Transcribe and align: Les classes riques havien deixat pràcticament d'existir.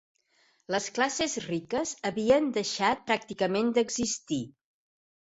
Les 0.75 0.87
classes 0.95 1.35
riques 1.43 1.93
havien 2.11 2.51
deixat 2.57 3.07
pràcticament 3.13 3.73
d'existir. 3.81 4.45